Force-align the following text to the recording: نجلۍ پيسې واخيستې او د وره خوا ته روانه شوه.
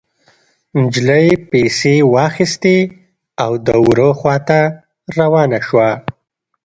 نجلۍ 0.79 1.27
پيسې 1.51 1.95
واخيستې 2.13 2.77
او 3.43 3.51
د 3.65 3.67
وره 3.85 4.09
خوا 4.19 4.35
ته 4.47 4.59
روانه 5.17 5.59
شوه. 5.67 5.89